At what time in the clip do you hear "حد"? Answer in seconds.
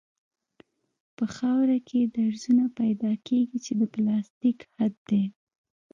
4.75-4.93